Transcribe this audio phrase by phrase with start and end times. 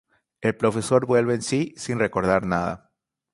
[0.41, 2.89] El profesor vuelve en si sin recordar nada.